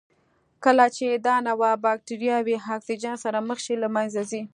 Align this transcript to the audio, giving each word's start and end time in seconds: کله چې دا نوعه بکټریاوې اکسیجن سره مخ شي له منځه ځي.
کله 0.63 0.85
چې 0.97 1.07
دا 1.27 1.35
نوعه 1.47 1.71
بکټریاوې 1.83 2.55
اکسیجن 2.75 3.15
سره 3.23 3.37
مخ 3.47 3.59
شي 3.65 3.75
له 3.83 3.87
منځه 3.95 4.21
ځي. 4.31 4.41